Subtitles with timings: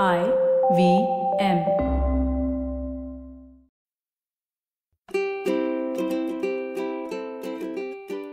[0.00, 0.24] I
[0.74, 1.06] V
[1.38, 1.58] M.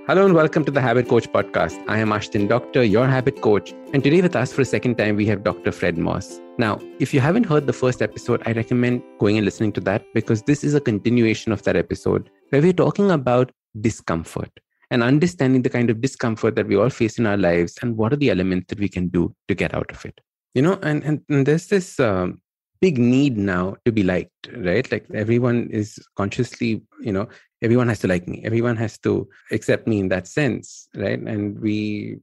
[0.07, 1.83] Hello and welcome to the Habit Coach podcast.
[1.89, 3.73] I am Ashdin Doctor, your habit coach.
[3.93, 5.73] And today with us for a second time, we have Dr.
[5.73, 6.39] Fred Moss.
[6.57, 10.05] Now, if you haven't heard the first episode, I recommend going and listening to that
[10.13, 13.51] because this is a continuation of that episode where we're talking about
[13.81, 17.97] discomfort and understanding the kind of discomfort that we all face in our lives and
[17.97, 20.21] what are the elements that we can do to get out of it
[20.53, 22.41] you know and and, and there's this um,
[22.81, 27.27] big need now to be liked right like everyone is consciously you know
[27.61, 31.59] everyone has to like me everyone has to accept me in that sense right and
[31.59, 32.17] we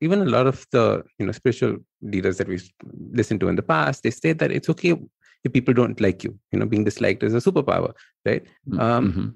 [0.00, 2.70] even a lot of the you know spiritual leaders that we've
[3.12, 4.94] listened to in the past they say that it's okay
[5.44, 7.92] if people don't like you you know being disliked is a superpower
[8.24, 9.28] right mm, um, mm-hmm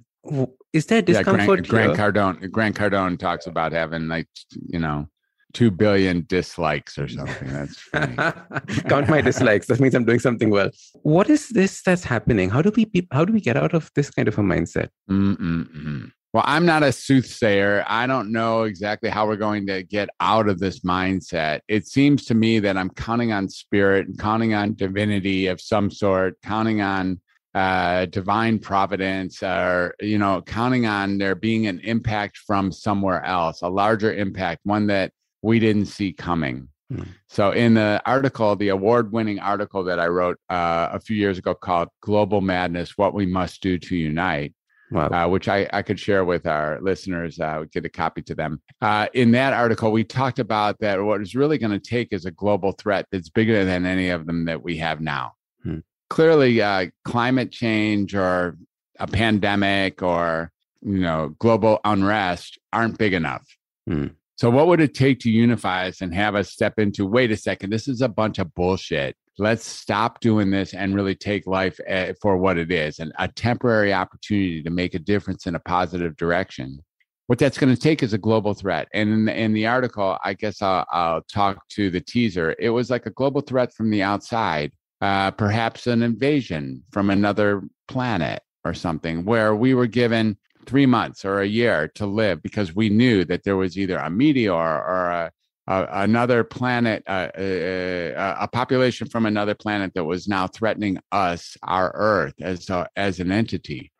[0.72, 1.64] is there discomfort?
[1.64, 2.50] Yeah, Grant, Grant Cardone.
[2.50, 5.08] Grant Cardone talks about having like you know
[5.52, 7.48] two billion dislikes or something.
[7.48, 7.88] That's
[8.82, 9.66] count my dislikes.
[9.66, 10.70] That means I'm doing something well.
[11.02, 12.50] What is this that's happening?
[12.50, 14.88] How do we how do we get out of this kind of a mindset?
[15.10, 16.10] Mm-mm-mm.
[16.32, 17.84] Well, I'm not a soothsayer.
[17.86, 21.60] I don't know exactly how we're going to get out of this mindset.
[21.68, 25.90] It seems to me that I'm counting on spirit and counting on divinity of some
[25.90, 27.20] sort, counting on
[27.54, 33.60] uh, divine providence or you know counting on there being an impact from somewhere else
[33.60, 37.02] a larger impact one that we didn't see coming hmm.
[37.28, 41.54] so in the article the award-winning article that i wrote uh, a few years ago
[41.54, 44.54] called global madness what we must do to unite
[44.90, 45.06] Wow.
[45.06, 48.34] Uh, which I, I could share with our listeners, I uh, get a copy to
[48.34, 48.60] them.
[48.82, 52.26] Uh, in that article, we talked about that what is really going to take is
[52.26, 55.32] a global threat that's bigger than any of them that we have now.
[55.62, 55.78] Hmm
[56.12, 58.58] clearly uh, climate change or
[59.00, 63.46] a pandemic or you know global unrest aren't big enough
[63.86, 64.08] hmm.
[64.36, 67.36] So what would it take to unify us and have us step into wait a
[67.36, 69.16] second this is a bunch of bullshit.
[69.38, 73.28] Let's stop doing this and really take life eh, for what it is and a
[73.28, 76.80] temporary opportunity to make a difference in a positive direction?
[77.28, 78.88] What that's going to take is a global threat.
[78.92, 82.54] And in the, in the article i guess I'll, I'll talk to the teaser.
[82.58, 84.72] It was like a global threat from the outside
[85.02, 91.24] uh, perhaps an invasion from another planet or something, where we were given three months
[91.24, 95.10] or a year to live because we knew that there was either a meteor or
[95.10, 95.32] a,
[95.66, 100.98] a, another planet, uh, a, uh, a, population from another planet that was now threatening
[101.12, 103.92] us, our Earth, as a, as an entity.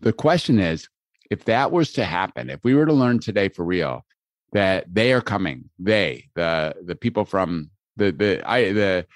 [0.00, 0.88] The question is,
[1.30, 4.04] if that was to happen, if we were to learn today for real
[4.52, 9.06] that they are coming, they the the people from the the I the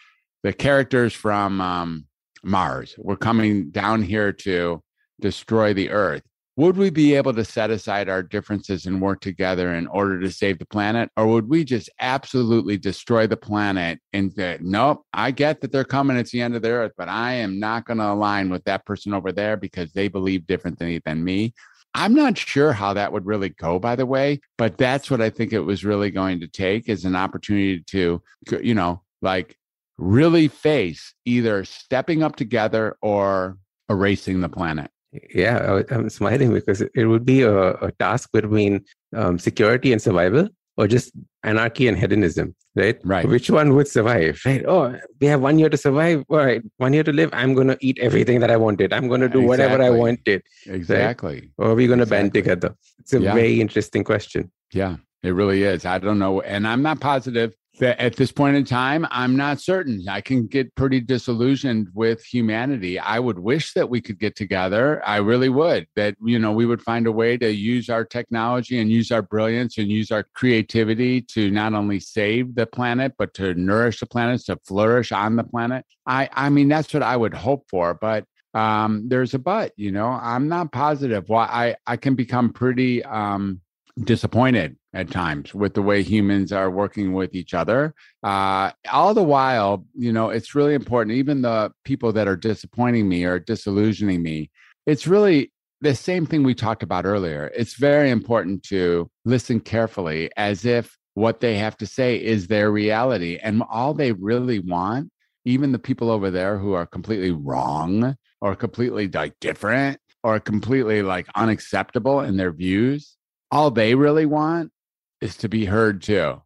[0.42, 2.06] the characters from um,
[2.42, 4.82] Mars were coming down here to
[5.20, 6.22] destroy the Earth.
[6.58, 10.28] Would we be able to set aside our differences and work together in order to
[10.28, 11.08] save the planet?
[11.16, 15.84] Or would we just absolutely destroy the planet and say, nope, I get that they're
[15.84, 18.64] coming, it's the end of the earth, but I am not going to align with
[18.64, 21.54] that person over there because they believe differently than me?
[21.94, 25.30] I'm not sure how that would really go, by the way, but that's what I
[25.30, 28.20] think it was really going to take is an opportunity to,
[28.60, 29.56] you know, like
[29.96, 33.58] really face either stepping up together or
[33.88, 34.90] erasing the planet?
[35.34, 38.84] Yeah, I'm smiling because it would be a, a task between
[39.16, 43.00] um, security and survival or just anarchy and hedonism, right?
[43.04, 43.26] Right.
[43.26, 44.64] Which one would survive, right?
[44.66, 46.24] Oh, we have one year to survive.
[46.28, 47.30] All right, one year to live.
[47.32, 48.92] I'm going to eat everything that I wanted.
[48.92, 49.48] I'm going to do exactly.
[49.48, 50.42] whatever I wanted.
[50.66, 51.34] Exactly.
[51.34, 51.50] Right?
[51.56, 52.22] Or are we going to exactly.
[52.22, 52.74] band together?
[52.98, 53.34] It's a yeah.
[53.34, 54.52] very interesting question.
[54.72, 55.86] Yeah, it really is.
[55.86, 56.42] I don't know.
[56.42, 60.04] And I'm not positive that at this point in time, I'm not certain.
[60.08, 62.98] I can get pretty disillusioned with humanity.
[62.98, 65.02] I would wish that we could get together.
[65.06, 65.86] I really would.
[65.96, 69.22] That, you know, we would find a way to use our technology and use our
[69.22, 74.06] brilliance and use our creativity to not only save the planet, but to nourish the
[74.06, 75.84] planet, to flourish on the planet.
[76.06, 77.94] I, I mean, that's what I would hope for.
[77.94, 78.24] But
[78.54, 81.28] um, there's a but, you know, I'm not positive.
[81.28, 83.60] Why well, I, I can become pretty um,
[84.04, 87.94] disappointed at times with the way humans are working with each other.
[88.22, 91.16] Uh, all the while, you know, it's really important.
[91.16, 94.50] Even the people that are disappointing me or disillusioning me,
[94.86, 97.52] it's really the same thing we talked about earlier.
[97.54, 102.70] It's very important to listen carefully as if what they have to say is their
[102.70, 103.38] reality.
[103.42, 105.10] And all they really want,
[105.44, 111.02] even the people over there who are completely wrong or completely like different or completely
[111.02, 113.16] like unacceptable in their views,
[113.50, 114.72] all they really want
[115.20, 116.42] is to be heard too.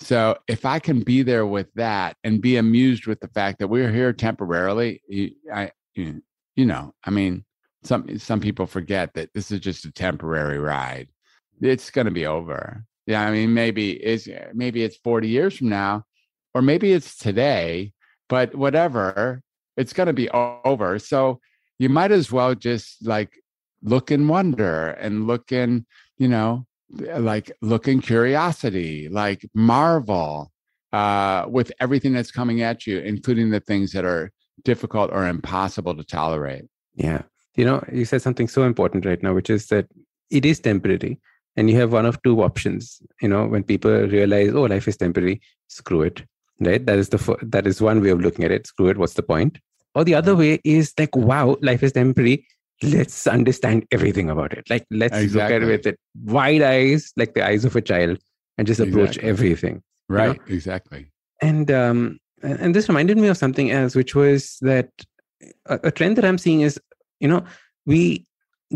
[0.00, 3.68] So if I can be there with that and be amused with the fact that
[3.68, 5.02] we're here temporarily,
[5.52, 6.22] I, you
[6.56, 7.44] know, I mean,
[7.82, 11.08] some some people forget that this is just a temporary ride.
[11.60, 12.84] It's going to be over.
[13.06, 16.04] Yeah, I mean, maybe it's eh, maybe it's forty years from now,
[16.54, 17.92] or maybe it's today.
[18.28, 19.42] but whatever,
[19.76, 20.98] it's going to be over.
[20.98, 21.40] So
[21.78, 23.32] you might as well just like
[23.82, 25.86] look in wonder and look in,
[26.18, 30.50] you know, like look in curiosity, like marvel
[30.92, 34.30] uh, with everything that's coming at you, including the things that are
[34.64, 36.64] difficult or impossible to tolerate.
[36.94, 37.22] Yeah.
[37.56, 39.86] You know, you said something so important right now, which is that
[40.30, 41.20] it is temporary.
[41.56, 43.02] And you have one of two options.
[43.20, 46.22] You know, when people realize, oh, life is temporary, screw it.
[46.60, 46.84] Right.
[46.84, 48.66] That is the that is one way of looking at it.
[48.66, 48.98] Screw it.
[48.98, 49.58] What's the point?
[49.94, 52.46] Or the other way is like, wow, life is temporary.
[52.82, 54.68] Let's understand everything about it.
[54.70, 55.56] Like, let's exactly.
[55.56, 58.18] look at it with it wide eyes, like the eyes of a child,
[58.56, 59.30] and just approach exactly.
[59.30, 59.82] everything.
[60.08, 60.28] Right.
[60.28, 60.54] You know?
[60.54, 61.10] Exactly.
[61.42, 64.90] And um, and this reminded me of something else, which was that
[65.66, 66.80] a, a trend that I'm seeing is,
[67.20, 67.44] you know,
[67.84, 68.26] we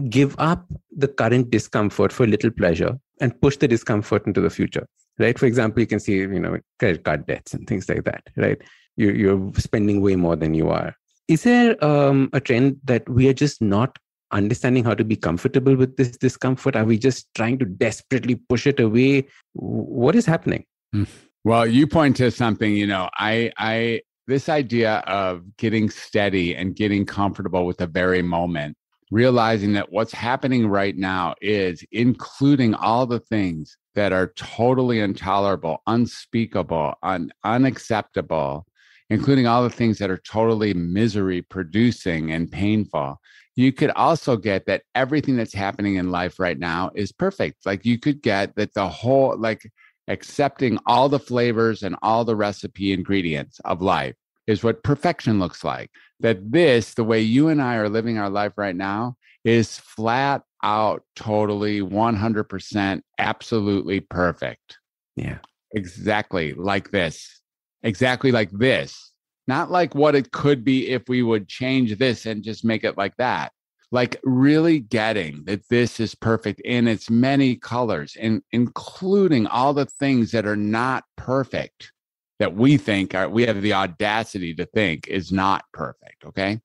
[0.09, 4.87] give up the current discomfort for little pleasure and push the discomfort into the future
[5.19, 8.23] right for example you can see you know credit card debts and things like that
[8.37, 8.63] right
[8.97, 10.95] you, you're spending way more than you are
[11.29, 13.99] is there um, a trend that we are just not
[14.33, 16.75] understanding how to be comfortable with this discomfort?
[16.75, 19.27] Are we just trying to desperately push it away?
[19.53, 20.65] What is happening?
[20.93, 21.05] Hmm.
[21.45, 26.77] well you point to something you know i i this idea of getting steady and
[26.77, 28.77] getting comfortable with the very moment
[29.13, 35.83] realizing that what's happening right now is including all the things that are totally intolerable,
[35.87, 38.67] unspeakable, un- unacceptable,
[39.13, 43.21] including all the things that are totally misery producing and painful.
[43.57, 47.67] You could also get that everything that's happening in life right now is perfect.
[47.67, 49.71] Like you could get that the whole, like
[50.09, 54.15] accepting all the flavors and all the recipe ingredients of life
[54.47, 55.91] is what perfection looks like.
[56.21, 60.41] That this, the way you and I are living our life right now, is flat
[60.63, 64.79] out, totally 100% absolutely perfect.
[65.17, 65.39] Yeah.
[65.75, 67.42] Exactly like this.
[67.83, 69.13] Exactly like this.
[69.47, 72.97] Not like what it could be if we would change this and just make it
[72.97, 73.53] like that.
[73.91, 79.87] Like really getting that this is perfect in its many colors and including all the
[79.87, 81.93] things that are not perfect
[82.39, 86.25] that we think are, we have the audacity to think is not perfect.
[86.25, 86.61] Okay.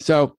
[0.00, 0.36] So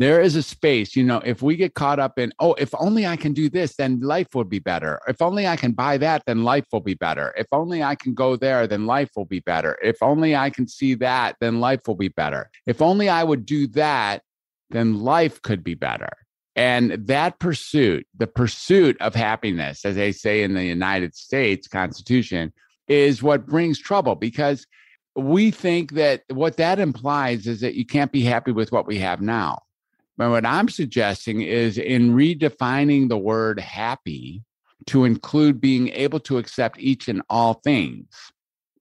[0.00, 3.06] there is a space, you know, if we get caught up in, oh, if only
[3.06, 4.98] I can do this, then life will be better.
[5.06, 7.34] If only I can buy that, then life will be better.
[7.36, 9.76] If only I can go there, then life will be better.
[9.82, 12.50] If only I can see that, then life will be better.
[12.66, 14.22] If only I would do that,
[14.70, 16.08] then life could be better.
[16.56, 22.54] And that pursuit, the pursuit of happiness, as they say in the United States Constitution,
[22.88, 24.66] is what brings trouble because
[25.14, 28.96] we think that what that implies is that you can't be happy with what we
[28.96, 29.58] have now.
[30.20, 34.44] But what I'm suggesting is in redefining the word happy
[34.88, 38.06] to include being able to accept each and all things,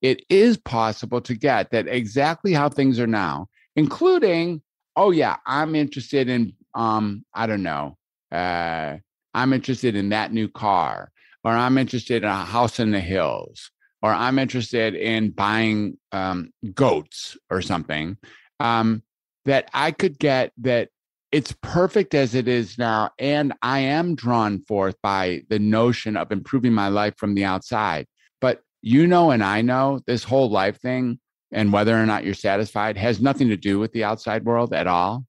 [0.02, 3.48] it is possible to get that exactly how things are now,
[3.78, 4.62] including,
[4.98, 7.96] oh, yeah, I'm interested in, um, I don't know,
[8.34, 8.98] uh,
[9.34, 11.10] I'm interested in that new car,
[11.46, 13.72] or I'm interested in a house in the hills,
[14.02, 18.18] or I'm interested in buying um, goats or something,
[18.60, 19.04] um,
[19.46, 20.90] that I could get that
[21.32, 23.12] it's perfect as it is now.
[23.20, 28.08] And I am drawn forth by the notion of improving my life from the outside.
[28.42, 31.20] But you know, and I know this whole life thing
[31.52, 34.88] and whether or not you're satisfied has nothing to do with the outside world at
[34.88, 35.26] all.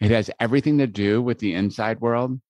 [0.00, 2.40] It has everything to do with the inside world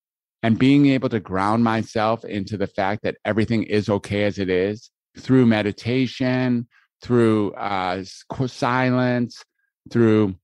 [0.43, 4.49] and being able to ground myself into the fact that everything is okay as it
[4.49, 6.67] is through meditation,
[7.03, 8.03] through uh,
[8.47, 9.45] silence,
[9.91, 10.35] through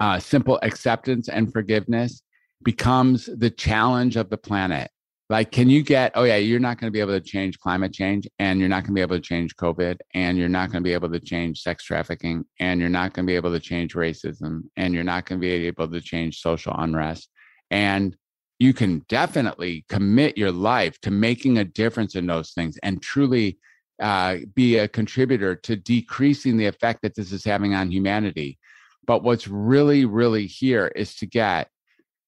[0.00, 2.22] uh, simple acceptance and forgiveness
[2.62, 4.90] becomes the challenge of the planet.
[5.28, 7.92] Like, can you get, oh, yeah, you're not going to be able to change climate
[7.92, 10.84] change, and you're not going to be able to change COVID, and you're not going
[10.84, 13.58] to be able to change sex trafficking, and you're not going to be able to
[13.58, 17.28] change racism, and you're not going to be able to change social unrest.
[17.72, 18.16] And
[18.60, 23.58] you can definitely commit your life to making a difference in those things and truly
[24.00, 28.58] uh, be a contributor to decreasing the effect that this is having on humanity.
[29.06, 31.68] But what's really, really here is to get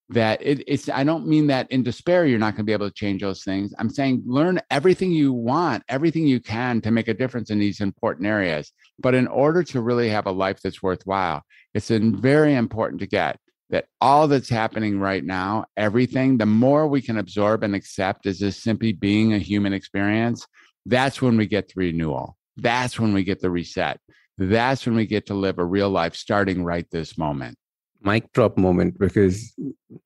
[0.09, 2.89] that it, it's, I don't mean that in despair, you're not going to be able
[2.89, 3.73] to change those things.
[3.77, 7.79] I'm saying learn everything you want, everything you can to make a difference in these
[7.79, 8.71] important areas.
[8.97, 11.43] But in order to really have a life that's worthwhile,
[11.73, 13.37] it's very important to get
[13.69, 18.39] that all that's happening right now, everything, the more we can absorb and accept as
[18.39, 20.47] just simply being a human experience,
[20.87, 22.35] that's when we get the renewal.
[22.57, 23.99] That's when we get the reset.
[24.39, 27.57] That's when we get to live a real life starting right this moment.
[28.01, 29.53] Mic drop moment, because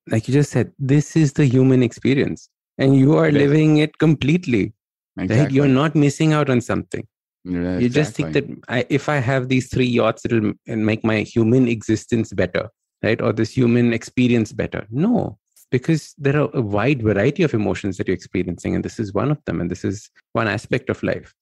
[0.08, 4.72] like you just said, this is the human experience and you are living it completely.
[5.16, 5.44] Exactly.
[5.44, 7.06] Like you're not missing out on something.
[7.44, 8.44] Yeah, You just think that.
[8.68, 12.70] I, if I have these three yachts, it'll make my human existence better,
[13.02, 13.20] right?
[13.20, 14.86] Or this human experience better.
[14.90, 15.38] No,
[15.70, 19.30] because there are a wide variety of emotions that you're experiencing, and this is one
[19.30, 21.34] of them, and this is one aspect of life.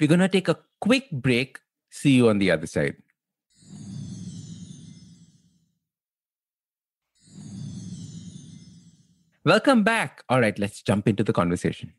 [0.00, 1.58] We're going to take a quick break.
[1.92, 2.96] See you on the other side.
[9.44, 10.22] Welcome back.
[10.30, 11.92] All right, let's jump into the conversation.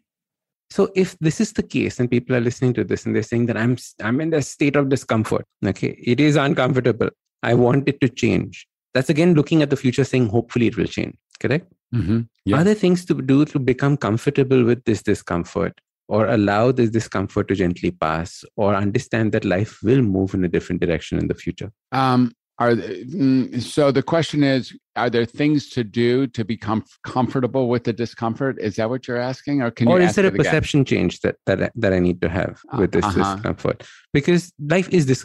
[0.72, 3.46] So if this is the case, and people are listening to this and they're saying
[3.48, 7.10] that I'm I'm in a state of discomfort, okay, it is uncomfortable.
[7.44, 8.66] I want it to change.
[8.96, 11.16] That's again looking at the future, saying hopefully it will change.
[11.40, 11.72] Correct.
[11.94, 12.28] Mhm.
[12.46, 12.58] Yeah.
[12.58, 15.80] Are there things to do to become comfortable with this discomfort
[16.13, 18.29] or allow this discomfort to gently pass
[18.62, 21.70] or understand that life will move in a different direction in the future?
[22.03, 22.22] Um,
[22.63, 24.63] are mm, so the question is:
[25.01, 26.79] Are there things to do to become
[27.15, 28.55] comfortable with the discomfort?
[28.67, 29.93] Is that what you're asking, or can you?
[29.96, 30.46] or is there a it again?
[30.46, 33.22] perception change that, that, I- that I need to have with this Uh-huh.
[33.24, 33.77] discomfort?
[34.17, 34.43] Because
[34.75, 35.22] life is this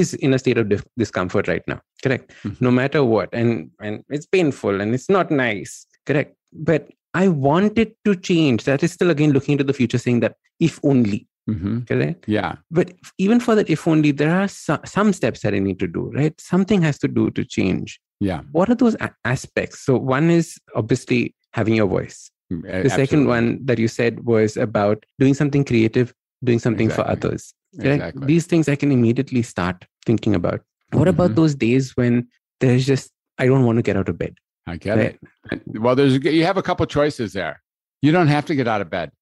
[0.00, 1.80] is in a state of dis- discomfort right now.
[2.04, 2.26] Correct.
[2.44, 2.56] Mhm.
[2.66, 3.28] No matter what.
[3.40, 3.50] And,
[3.86, 5.72] and it's painful and it's not nice.
[6.08, 6.32] Correct.
[6.70, 6.82] But
[7.14, 8.64] I want it to change.
[8.64, 11.26] That is still again looking into the future, saying that if only.
[11.48, 11.86] Mhm.
[11.88, 12.24] Correct.
[12.28, 12.56] Yeah.
[12.70, 15.86] but even for that if only there are so- some steps that i need to
[15.88, 18.42] do right something has to do to change Yeah.
[18.52, 23.26] what are those a- aspects so one is obviously having your voice Mm, the second
[23.26, 26.12] one that you said was about doing something creative
[26.44, 27.96] doing something for others correct?
[28.02, 28.26] Exactly.
[28.26, 30.60] these things i can immediately start thinking about
[30.92, 31.36] what about Mhm.
[31.40, 32.28] those days when
[32.60, 34.34] there's just i don't want to get out of bed
[34.70, 35.18] I get right?
[35.52, 35.62] it.
[35.80, 37.62] Well, there's you have a couple choices there.
[38.02, 39.12] You don't have to get out of bed.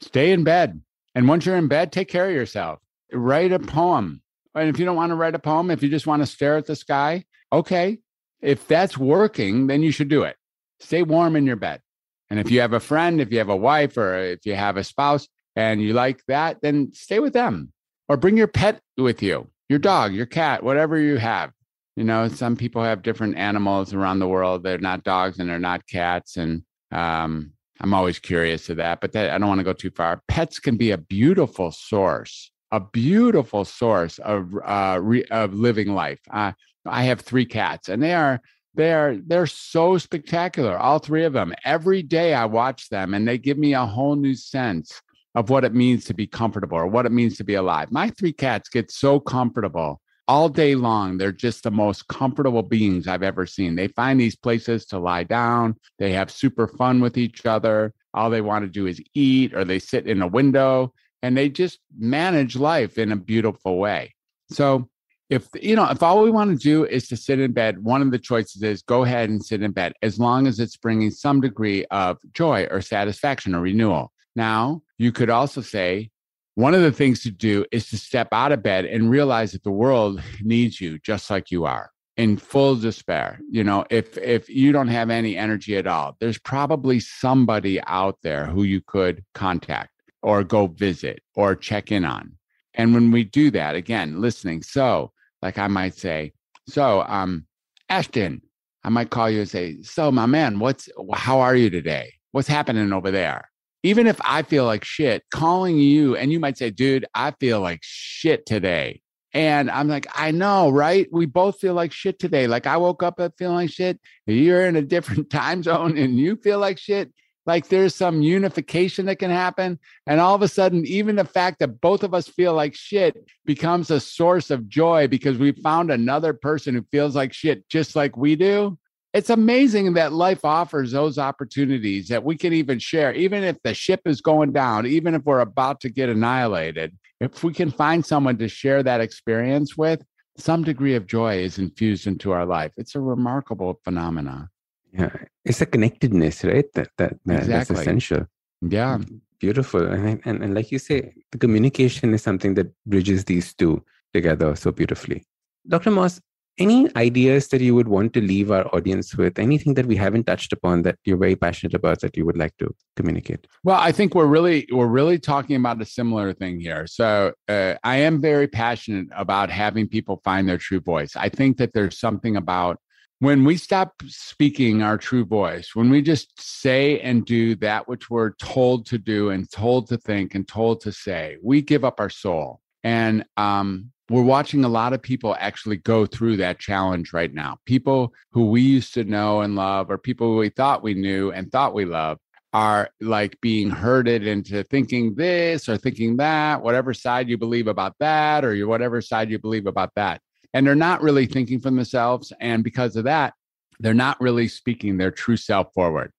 [0.00, 0.80] Stay in bed.
[1.14, 2.80] And once you're in bed, take care of yourself.
[3.12, 4.20] Write a poem.
[4.54, 6.56] And if you don't want to write a poem, if you just want to stare
[6.56, 7.98] at the sky, okay.
[8.42, 10.36] If that's working, then you should do it.
[10.80, 11.80] Stay warm in your bed.
[12.28, 14.76] And if you have a friend, if you have a wife, or if you have
[14.76, 17.72] a spouse and you like that, then stay with them
[18.08, 21.52] or bring your pet with you, your dog, your cat, whatever you have.
[21.96, 24.62] You know, some people have different animals around the world.
[24.62, 26.36] They're not dogs and they're not cats.
[26.36, 26.62] And
[26.92, 30.22] um, I'm always curious of that, but that, I don't want to go too far.
[30.28, 36.20] Pets can be a beautiful source, a beautiful source of uh, re, of living life.
[36.30, 36.52] Uh,
[36.84, 38.40] I have three cats, and they are
[38.74, 40.78] they are they're so spectacular.
[40.78, 41.54] All three of them.
[41.64, 45.00] Every day I watch them, and they give me a whole new sense
[45.34, 47.90] of what it means to be comfortable or what it means to be alive.
[47.90, 51.18] My three cats get so comfortable all day long.
[51.18, 53.76] They're just the most comfortable beings I've ever seen.
[53.76, 55.76] They find these places to lie down.
[55.98, 57.94] They have super fun with each other.
[58.14, 60.92] All they want to do is eat, or they sit in a window
[61.22, 64.14] and they just manage life in a beautiful way.
[64.50, 64.88] So,
[65.28, 68.00] if you know, if all we want to do is to sit in bed, one
[68.00, 71.10] of the choices is go ahead and sit in bed as long as it's bringing
[71.10, 74.12] some degree of joy or satisfaction or renewal.
[74.36, 76.10] Now, you could also say,
[76.56, 79.62] one of the things to do is to step out of bed and realize that
[79.62, 83.38] the world needs you just like you are in full despair.
[83.50, 88.16] You know if if you don't have any energy at all there's probably somebody out
[88.22, 89.90] there who you could contact
[90.22, 92.32] or go visit or check in on.
[92.72, 96.32] And when we do that again listening so like i might say
[96.66, 97.46] so um
[97.90, 98.40] Ashdin
[98.82, 102.14] i might call you and say so my man what's how are you today?
[102.32, 103.50] What's happening over there
[103.86, 107.60] even if I feel like shit, calling you and you might say, dude, I feel
[107.60, 109.00] like shit today.
[109.32, 111.06] And I'm like, I know, right?
[111.12, 112.48] We both feel like shit today.
[112.48, 114.00] Like I woke up feeling like shit.
[114.26, 117.12] You're in a different time zone and you feel like shit.
[117.44, 119.78] Like there's some unification that can happen.
[120.04, 123.16] And all of a sudden, even the fact that both of us feel like shit
[123.44, 127.94] becomes a source of joy because we found another person who feels like shit just
[127.94, 128.76] like we do
[129.16, 133.72] it's amazing that life offers those opportunities that we can even share, even if the
[133.72, 136.94] ship is going down, even if we're about to get annihilated.
[137.18, 140.04] If we can find someone to share that experience with,
[140.36, 142.72] some degree of joy is infused into our life.
[142.76, 144.50] It's a remarkable phenomenon.
[144.92, 146.70] Yeah, it's a connectedness, right?
[146.74, 148.26] That, that, that that's essential.
[148.60, 148.98] Yeah.
[148.98, 149.82] Mm, beautiful.
[149.86, 153.82] And, and, and like you say, the communication is something that bridges these two
[154.12, 155.24] together so beautifully.
[155.66, 155.90] Dr.
[155.90, 156.20] Moss,
[156.58, 159.38] any ideas that you would want to leave our audience with?
[159.38, 162.56] Anything that we haven't touched upon that you're very passionate about that you would like
[162.58, 163.46] to communicate?
[163.64, 166.86] Well, I think we're really we're really talking about a similar thing here.
[166.86, 171.14] So uh, I am very passionate about having people find their true voice.
[171.16, 172.78] I think that there's something about
[173.18, 178.10] when we stop speaking our true voice, when we just say and do that which
[178.10, 181.98] we're told to do and told to think and told to say, we give up
[181.98, 182.60] our soul.
[182.84, 187.58] And um, we're watching a lot of people actually go through that challenge right now.
[187.66, 191.50] People who we used to know and love, or people we thought we knew and
[191.50, 192.20] thought we loved,
[192.52, 197.94] are like being herded into thinking this or thinking that, whatever side you believe about
[197.98, 200.20] that, or whatever side you believe about that.
[200.54, 202.32] And they're not really thinking for themselves.
[202.40, 203.34] And because of that,
[203.80, 206.12] they're not really speaking their true self forward.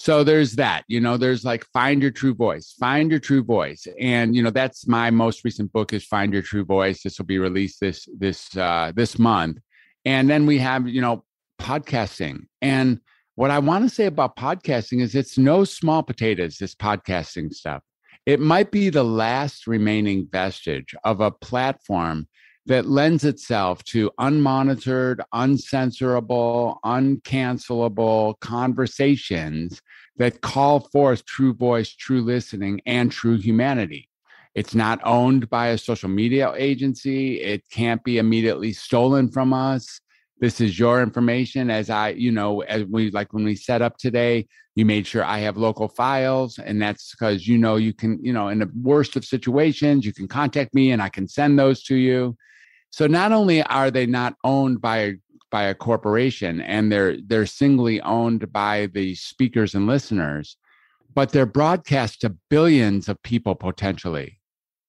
[0.00, 3.84] So there's that, you know, there's like find your true voice, find your true voice.
[3.98, 7.02] And, you know, that's my most recent book is Find Your True Voice.
[7.02, 9.58] This will be released this, this, uh, this month.
[10.04, 11.24] And then we have, you know,
[11.60, 12.42] podcasting.
[12.62, 13.00] And
[13.34, 17.82] what I want to say about podcasting is it's no small potatoes, this podcasting stuff.
[18.24, 22.28] It might be the last remaining vestige of a platform
[22.68, 29.80] that lends itself to unmonitored, uncensorable, uncancelable conversations
[30.18, 34.10] that call forth true voice, true listening, and true humanity.
[34.54, 37.40] It's not owned by a social media agency.
[37.40, 40.00] It can't be immediately stolen from us.
[40.38, 41.70] This is your information.
[41.70, 45.24] As I, you know, as we like when we set up today, you made sure
[45.24, 46.58] I have local files.
[46.58, 50.12] And that's because, you know, you can, you know, in the worst of situations, you
[50.12, 52.36] can contact me and I can send those to you.
[52.90, 55.12] So not only are they not owned by a
[55.50, 60.56] by a corporation and they're they're singly owned by the speakers and listeners,
[61.14, 64.38] but they're broadcast to billions of people potentially.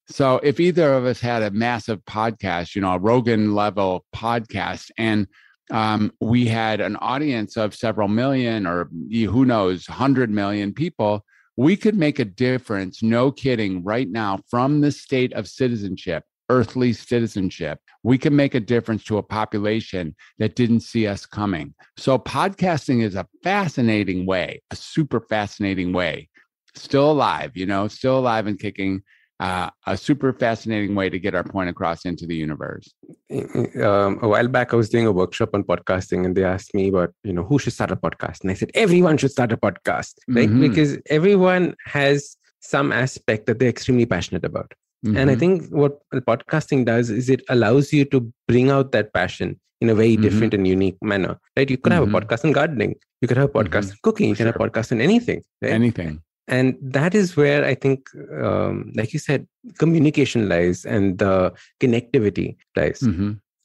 [0.08, 4.90] So if either of us had a massive podcast, you know, a Rogan level podcast,
[4.98, 5.28] and
[5.72, 11.24] um, we had an audience of several million or who knows, 100 million people,
[11.58, 16.94] we could make a difference, no kidding, right now from the state of citizenship earthly
[16.94, 17.80] citizenship.
[18.04, 21.74] We can make a difference to a population that didn't see us coming.
[21.98, 26.30] So, podcasting is a fascinating way, a super fascinating way.
[26.76, 29.04] Still alive, you know, still alive and kicking.
[29.42, 32.94] Uh, a super fascinating way to get our point across into the universe.
[33.32, 36.90] Um, a while back, I was doing a workshop on podcasting, and they asked me
[36.90, 39.58] about, you know, who should start a podcast, and I said everyone should start a
[39.58, 40.50] podcast, right?
[40.50, 40.60] Mm-hmm.
[40.60, 44.74] Because everyone has some aspect that they're extremely passionate about.
[45.06, 45.18] Mm-hmm.
[45.18, 45.40] And I mm-hmm.
[45.40, 49.96] think what podcasting does is it allows you to bring out that passion in a
[49.96, 50.24] very mm-hmm.
[50.24, 51.40] different and unique manner.
[51.56, 51.70] Right?
[51.70, 52.16] You could have a mm-hmm.
[52.16, 52.96] podcast on gardening.
[53.22, 53.92] You could have a podcast mm-hmm.
[53.92, 54.30] on cooking.
[54.30, 55.42] You can have a podcast on anything.
[55.62, 55.72] Right?
[55.72, 56.22] Anything.
[56.48, 58.10] And that is where I think,
[58.42, 63.04] um, like you said, communication lies and the connectivity lies.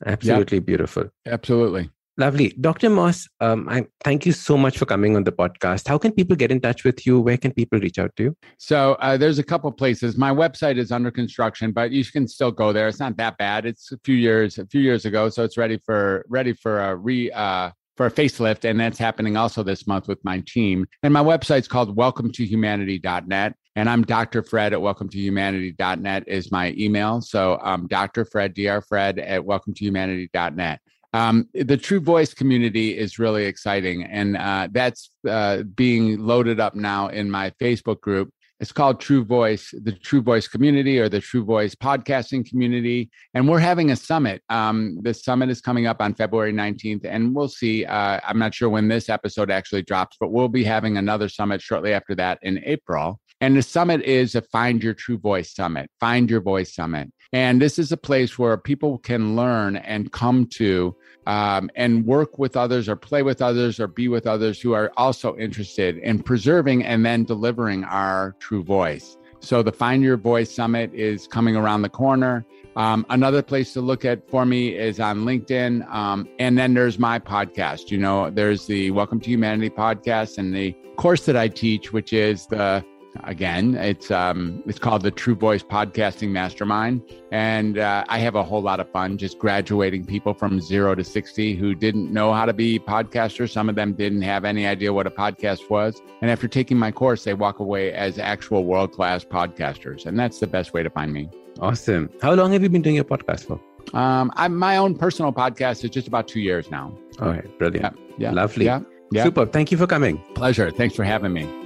[0.05, 0.67] Absolutely yep.
[0.67, 1.05] beautiful.
[1.27, 1.91] Absolutely.
[2.17, 2.55] Lovely.
[2.61, 2.91] Dr.
[2.91, 5.89] Moss, um, I thank you so much for coming on the podcast.
[5.89, 7.21] How can people get in touch with you?
[7.21, 8.37] Where can people reach out to you?
[8.57, 10.17] So uh, there's a couple places.
[10.17, 12.87] My website is under construction, but you can still go there.
[12.87, 13.67] It's not that bad.
[13.67, 16.95] It's a few years, a few years ago, so it's ready for ready for a
[16.95, 20.87] re uh, for a facelift, and that's happening also this month with my team.
[21.03, 23.55] And my website's called welcome to humanity.net.
[23.77, 24.43] And I'm Dr.
[24.45, 27.21] Fred at welcome to humanity.net is my email.
[27.21, 28.25] So um, Dr.
[28.25, 28.83] Fred, Dr.
[28.83, 30.81] Fred at welcome to humanity.net.
[31.15, 36.75] Um, the True Voice community is really exciting, and uh, that's uh, being loaded up
[36.75, 38.31] now in my Facebook group.
[38.59, 43.11] It's called True Voice, the True Voice community or the True Voice podcasting community.
[43.33, 44.43] And we're having a summit.
[44.49, 47.85] Um, the summit is coming up on February 19th, and we'll see.
[47.85, 51.63] Uh, I'm not sure when this episode actually drops, but we'll be having another summit
[51.63, 53.21] shortly after that in April.
[53.41, 57.13] And the summit is a Find Your True Voice Summit, Find Your Voice Summit.
[57.35, 60.95] And this is a place where people can learn and come to
[61.27, 64.93] um, and work with others or play with others or be with others who are
[64.97, 69.17] also interested in preserving and then delivering our true voice.
[69.41, 72.47] So the Find Your Voice Summit is coming around the corner.
[72.77, 75.93] Um, another place to look at for me is on LinkedIn.
[75.93, 77.91] Um, and then there's my podcast.
[77.91, 82.13] You know, there's the Welcome to Humanity podcast and the course that I teach, which
[82.13, 82.85] is the
[83.23, 83.75] again.
[83.75, 87.03] It's um it's called the true voice podcasting mastermind.
[87.31, 91.05] And uh, i have a whole lot of fun just graduating people from zero to
[91.05, 93.51] 60 who didn't know how to be podcasters.
[93.51, 96.01] Some of them didn't have any idea what a podcast was.
[96.21, 100.07] And after taking my course they walk away as actual world-class podcasters.
[100.07, 101.29] And that's the best way to find me.
[101.61, 102.11] Awesome.
[102.21, 103.61] How long have you been doing your podcast for?
[103.97, 106.97] Um I, my own personal podcast is just about two years now.
[107.21, 107.59] All right.
[107.59, 107.97] Brilliant.
[108.19, 108.33] Yeah, yeah.
[108.33, 108.65] Lovely.
[108.67, 108.81] Yeah,
[109.13, 109.25] yeah.
[109.25, 109.47] super.
[109.47, 110.19] Thank you for coming.
[110.35, 110.71] Pleasure.
[110.71, 111.64] Thanks for having me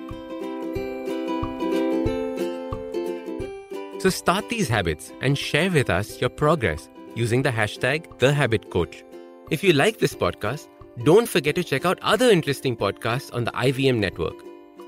[3.99, 9.03] So start these habits and share with us your progress using the hashtag TheHabitCoach.
[9.51, 10.69] If you like this podcast,
[11.03, 14.35] don't forget to check out other interesting podcasts on the IVM network.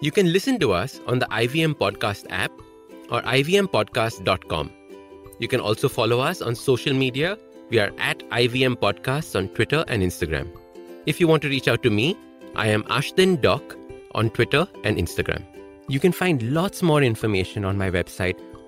[0.01, 2.53] You can listen to us on the IVM Podcast app
[3.11, 4.70] or ivmpodcast.com.
[5.40, 7.37] You can also follow us on social media.
[7.68, 10.49] We are at IVM Podcasts on Twitter and Instagram.
[11.07, 12.16] If you want to reach out to me,
[12.55, 13.77] I am Ashdin Doc
[14.14, 15.42] on Twitter and Instagram.
[15.88, 18.38] You can find lots more information on my website